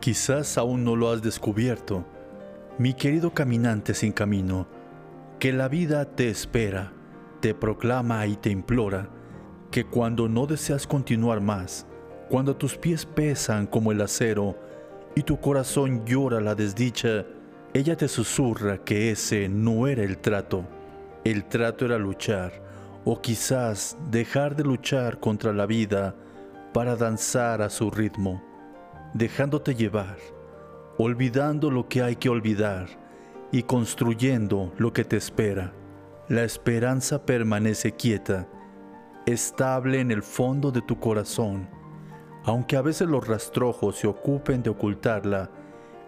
[0.00, 2.06] Quizás aún no lo has descubierto,
[2.78, 4.66] mi querido caminante sin camino,
[5.38, 6.94] que la vida te espera,
[7.40, 9.10] te proclama y te implora,
[9.70, 11.86] que cuando no deseas continuar más,
[12.30, 14.56] cuando tus pies pesan como el acero
[15.14, 17.26] y tu corazón llora la desdicha,
[17.74, 20.64] ella te susurra que ese no era el trato.
[21.24, 22.52] El trato era luchar,
[23.04, 26.14] o quizás dejar de luchar contra la vida
[26.72, 28.49] para danzar a su ritmo
[29.14, 30.16] dejándote llevar,
[30.98, 32.88] olvidando lo que hay que olvidar
[33.52, 35.72] y construyendo lo que te espera.
[36.28, 38.48] La esperanza permanece quieta,
[39.26, 41.68] estable en el fondo de tu corazón,
[42.44, 45.50] aunque a veces los rastrojos se ocupen de ocultarla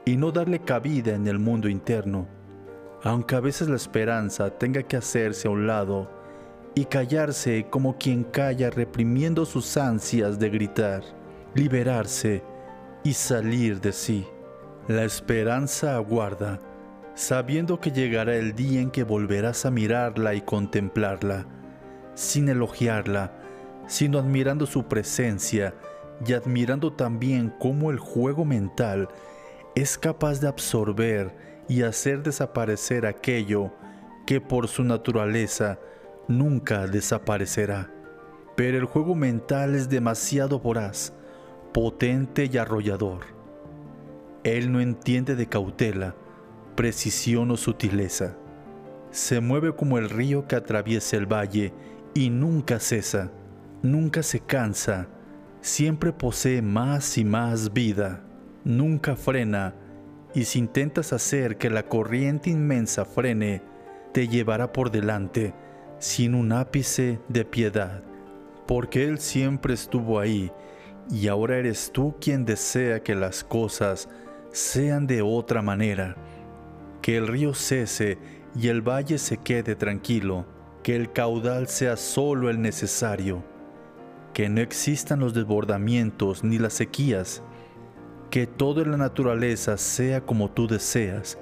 [0.04, 2.28] y no darle cabida en el mundo interno,
[3.02, 6.08] aunque a veces la esperanza tenga que hacerse a un lado
[6.74, 11.02] y callarse como quien calla reprimiendo sus ansias de gritar,
[11.54, 12.42] liberarse
[13.04, 14.26] y salir de sí.
[14.88, 16.60] La esperanza aguarda,
[17.14, 21.46] sabiendo que llegará el día en que volverás a mirarla y contemplarla,
[22.14, 23.32] sin elogiarla,
[23.86, 25.74] sino admirando su presencia
[26.26, 29.08] y admirando también cómo el juego mental
[29.74, 31.34] es capaz de absorber
[31.68, 33.72] y hacer desaparecer aquello
[34.26, 35.78] que por su naturaleza
[36.28, 37.90] nunca desaparecerá.
[38.56, 41.12] Pero el juego mental es demasiado voraz,
[41.72, 43.20] potente y arrollador.
[44.44, 46.14] Él no entiende de cautela,
[46.74, 48.36] precisión o sutileza.
[49.10, 51.72] Se mueve como el río que atraviesa el valle
[52.14, 53.30] y nunca cesa,
[53.82, 55.08] nunca se cansa,
[55.60, 58.24] siempre posee más y más vida,
[58.64, 59.74] nunca frena,
[60.34, 63.62] y si intentas hacer que la corriente inmensa frene,
[64.12, 65.54] te llevará por delante
[65.98, 68.02] sin un ápice de piedad,
[68.66, 70.50] porque Él siempre estuvo ahí
[71.10, 74.08] y ahora eres tú quien desea que las cosas
[74.50, 76.16] sean de otra manera,
[77.00, 78.18] que el río cese
[78.54, 80.46] y el valle se quede tranquilo,
[80.82, 83.42] que el caudal sea solo el necesario,
[84.32, 87.42] que no existan los desbordamientos ni las sequías,
[88.30, 91.38] que toda la naturaleza sea como tú deseas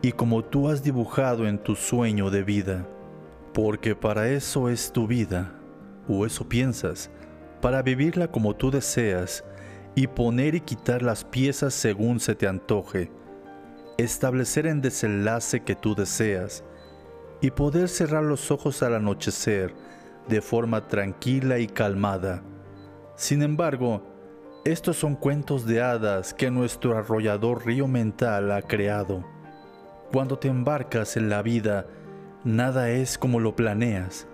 [0.00, 2.86] y como tú has dibujado en tu sueño de vida,
[3.52, 5.52] porque para eso es tu vida,
[6.08, 7.10] o eso piensas,
[7.60, 9.44] para vivirla como tú deseas
[9.94, 13.10] y poner y quitar las piezas según se te antoje,
[13.96, 16.64] establecer en desenlace que tú deseas
[17.40, 19.74] y poder cerrar los ojos al anochecer
[20.28, 22.42] de forma tranquila y calmada.
[23.16, 24.02] Sin embargo,
[24.64, 29.24] estos son cuentos de hadas que nuestro arrollador río mental ha creado.
[30.12, 31.86] Cuando te embarcas en la vida,
[32.44, 34.28] nada es como lo planeas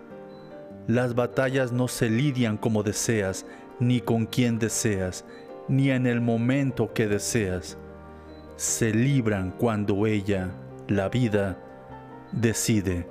[0.87, 3.47] las batallas no se lidian como deseas,
[3.81, 5.25] ni con quien deseas,
[5.69, 7.79] ni en el momento que deseas.
[8.57, 10.51] Se libran cuando ella,
[10.89, 11.59] la vida,
[12.33, 13.09] decide.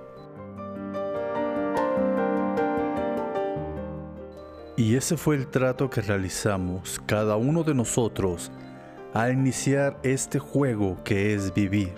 [4.77, 8.51] Y ese fue el trato que realizamos cada uno de nosotros
[9.13, 11.93] al iniciar este juego que es vivir.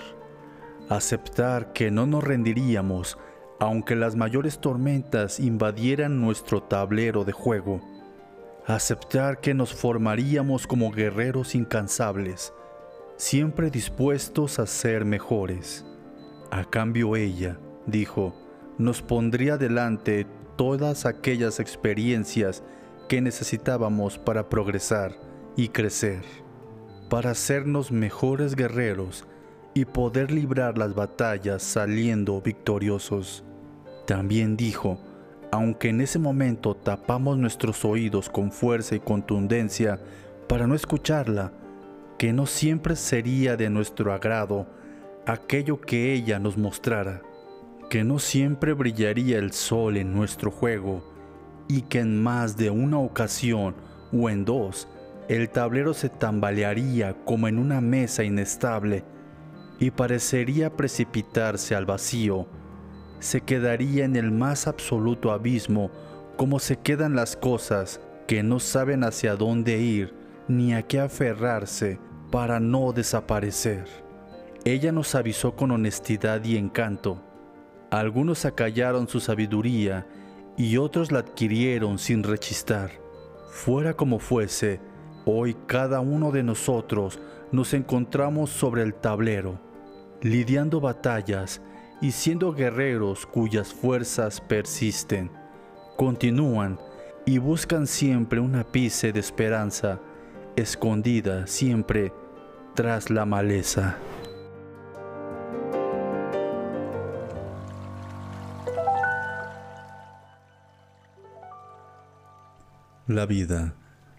[0.89, 3.17] Aceptar que no nos rendiríamos
[3.59, 7.81] aunque las mayores tormentas invadieran nuestro tablero de juego,
[8.66, 12.53] aceptar que nos formaríamos como guerreros incansables,
[13.17, 15.85] siempre dispuestos a ser mejores.
[16.51, 18.35] A cambio ella, dijo,
[18.77, 20.27] nos pondría delante
[20.57, 22.63] todas aquellas experiencias
[23.07, 25.16] que necesitábamos para progresar
[25.55, 26.23] y crecer,
[27.09, 29.25] para hacernos mejores guerreros
[29.77, 33.43] y poder librar las batallas saliendo victoriosos.
[34.07, 34.97] También dijo,
[35.51, 39.99] aunque en ese momento tapamos nuestros oídos con fuerza y contundencia
[40.47, 41.51] para no escucharla,
[42.17, 44.65] que no siempre sería de nuestro agrado
[45.25, 47.21] aquello que ella nos mostrara,
[47.89, 51.03] que no siempre brillaría el sol en nuestro juego
[51.67, 53.75] y que en más de una ocasión
[54.13, 54.87] o en dos
[55.28, 59.03] el tablero se tambalearía como en una mesa inestable
[59.79, 62.47] y parecería precipitarse al vacío,
[63.19, 65.91] se quedaría en el más absoluto abismo
[66.37, 70.13] como se quedan las cosas que no saben hacia dónde ir
[70.47, 71.99] ni a qué aferrarse
[72.31, 73.85] para no desaparecer.
[74.63, 77.21] Ella nos avisó con honestidad y encanto.
[77.91, 80.07] Algunos acallaron su sabiduría
[80.57, 82.91] y otros la adquirieron sin rechistar.
[83.49, 84.81] Fuera como fuese,
[85.25, 87.19] hoy cada uno de nosotros
[87.51, 89.65] nos encontramos sobre el tablero
[90.25, 91.61] lidiando batallas
[92.01, 95.29] y siendo guerreros cuyas fuerzas persisten,
[95.97, 96.79] continúan
[97.27, 99.99] y buscan siempre un ápice de esperanza
[100.55, 102.11] escondida siempre
[102.73, 103.97] tras la maleza.
[113.05, 113.75] La vida,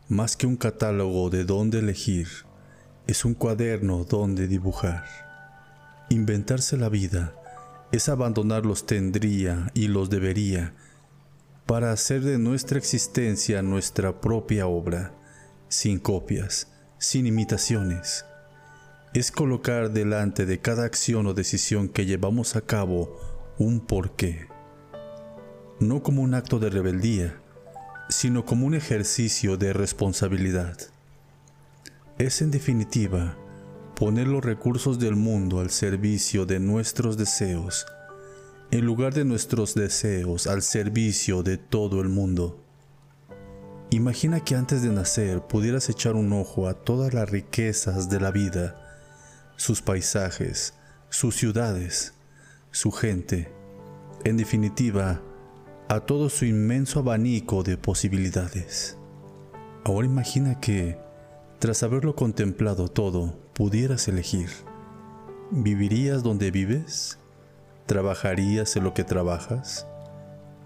[0.09, 2.29] más que un catálogo de dónde elegir,
[3.09, 5.26] es un cuaderno donde dibujar.
[6.09, 7.35] Inventarse la vida
[7.91, 10.75] es abandonar los tendría y los debería
[11.67, 15.13] para hacer de nuestra existencia nuestra propia obra,
[15.69, 16.69] sin copias,
[16.99, 18.25] sin imitaciones.
[19.15, 23.19] Es colocar delante de cada acción o decisión que llevamos a cabo
[23.59, 24.47] un porqué,
[25.81, 27.41] no como un acto de rebeldía,
[28.09, 30.79] sino como un ejercicio de responsabilidad.
[32.19, 33.37] Es en definitiva
[33.97, 37.87] poner los recursos del mundo al servicio de nuestros deseos,
[38.71, 42.63] en lugar de nuestros deseos al servicio de todo el mundo.
[43.89, 48.31] Imagina que antes de nacer pudieras echar un ojo a todas las riquezas de la
[48.31, 48.77] vida,
[49.57, 50.75] sus paisajes,
[51.09, 52.13] sus ciudades,
[52.73, 53.51] su gente,
[54.25, 55.23] en definitiva,
[55.89, 58.99] a todo su inmenso abanico de posibilidades.
[59.85, 60.99] Ahora imagina que,
[61.61, 64.51] tras haberlo contemplado todo, pudieras elegir.
[65.51, 67.19] ¿Vivirías donde vives?
[67.87, 69.87] ¿Trabajarías en lo que trabajas?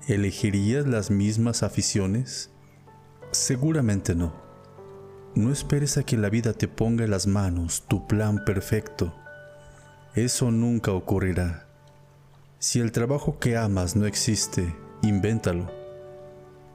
[0.08, 2.50] ¿Elegirías las mismas aficiones?
[3.30, 4.34] Seguramente no.
[5.36, 9.14] No esperes a que la vida te ponga en las manos tu plan perfecto.
[10.16, 11.68] Eso nunca ocurrirá.
[12.58, 15.70] Si el trabajo que amas no existe, invéntalo.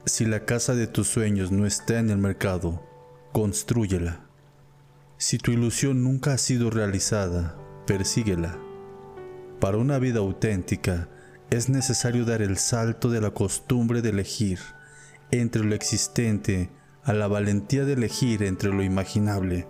[0.06, 2.82] Si la casa de tus sueños no está en el mercado,
[3.32, 4.25] construyela.
[5.18, 8.58] Si tu ilusión nunca ha sido realizada, persíguela.
[9.60, 11.08] Para una vida auténtica
[11.50, 14.58] es necesario dar el salto de la costumbre de elegir
[15.30, 16.70] entre lo existente
[17.02, 19.66] a la valentía de elegir entre lo imaginable,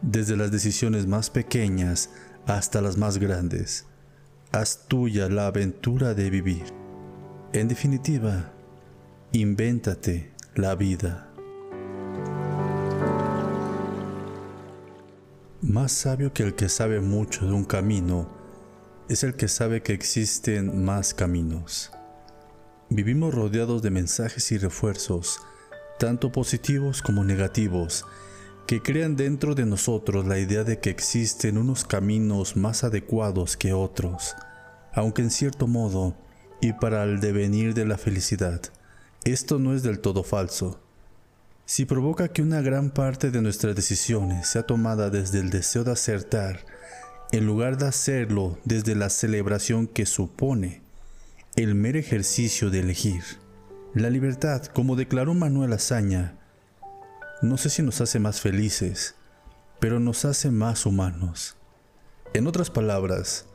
[0.00, 2.10] desde las decisiones más pequeñas
[2.46, 3.86] hasta las más grandes.
[4.50, 6.64] Haz tuya la aventura de vivir.
[7.52, 8.52] En definitiva,
[9.32, 11.31] invéntate la vida.
[15.62, 18.28] Más sabio que el que sabe mucho de un camino
[19.08, 21.92] es el que sabe que existen más caminos.
[22.90, 25.38] Vivimos rodeados de mensajes y refuerzos,
[26.00, 28.04] tanto positivos como negativos,
[28.66, 33.72] que crean dentro de nosotros la idea de que existen unos caminos más adecuados que
[33.72, 34.34] otros,
[34.92, 36.16] aunque en cierto modo
[36.60, 38.62] y para el devenir de la felicidad.
[39.22, 40.80] Esto no es del todo falso.
[41.74, 45.92] Si provoca que una gran parte de nuestras decisiones sea tomada desde el deseo de
[45.92, 46.66] acertar,
[47.30, 50.82] en lugar de hacerlo desde la celebración que supone
[51.56, 53.22] el mero ejercicio de elegir.
[53.94, 56.36] La libertad, como declaró Manuel Azaña,
[57.40, 59.14] no sé si nos hace más felices,
[59.80, 61.56] pero nos hace más humanos.
[62.34, 63.46] En otras palabras,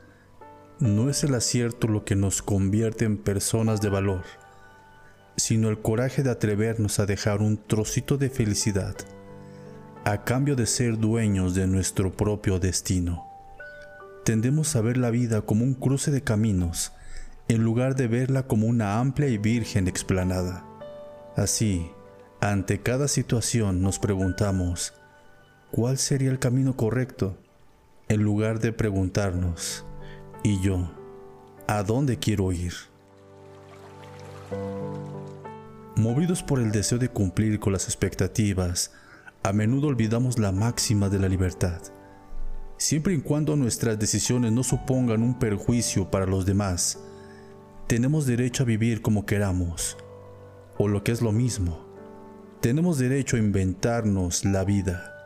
[0.80, 4.24] no es el acierto lo que nos convierte en personas de valor,
[5.38, 8.96] sino el coraje de atrevernos a dejar un trocito de felicidad
[10.04, 13.26] a cambio de ser dueños de nuestro propio destino.
[14.24, 16.94] Tendemos a ver la vida como un cruce de caminos
[17.50, 20.66] en lugar de verla como una amplia y virgen explanada.
[21.36, 21.92] Así,
[22.40, 24.94] ante cada situación nos preguntamos,
[25.72, 27.38] ¿cuál sería el camino correcto?
[28.08, 29.86] En lugar de preguntarnos,
[30.44, 30.90] ¿Y yo?
[31.68, 32.74] ¿A dónde quiero ir?
[35.98, 38.92] Movidos por el deseo de cumplir con las expectativas,
[39.42, 41.82] a menudo olvidamos la máxima de la libertad.
[42.78, 47.00] Siempre y cuando nuestras decisiones no supongan un perjuicio para los demás,
[47.88, 49.98] tenemos derecho a vivir como queramos,
[50.78, 51.84] o lo que es lo mismo,
[52.62, 55.17] tenemos derecho a inventarnos la vida.